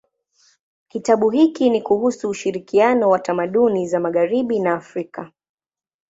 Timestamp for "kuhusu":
1.81-2.29